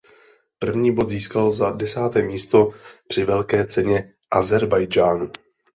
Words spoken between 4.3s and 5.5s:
Ázerbájdžánu.